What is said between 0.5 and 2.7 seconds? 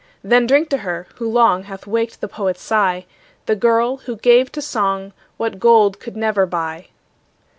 to her, who long Hath waked the poet's